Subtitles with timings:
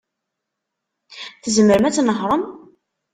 [1.43, 2.43] Tzemrem ad tnehṛem?